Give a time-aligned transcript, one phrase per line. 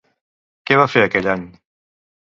[0.71, 1.47] Què va fer aquell any?